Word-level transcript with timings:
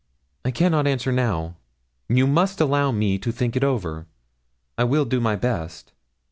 'I 0.45 0.49
cannot 0.49 0.87
answer 0.87 1.11
now 1.11 1.57
you 2.09 2.25
must 2.25 2.59
allow 2.59 2.91
me 2.91 3.19
to 3.19 3.31
think 3.31 3.55
it 3.55 3.63
over 3.63 4.07
I 4.75 4.83
will 4.83 5.05
do 5.05 5.21
my 5.21 5.35
best. 5.35 5.93